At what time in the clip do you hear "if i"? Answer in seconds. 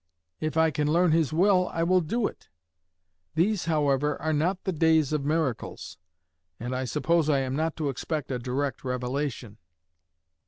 0.39-0.71